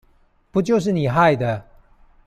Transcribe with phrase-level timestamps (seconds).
[0.49, 1.63] 不就是你害的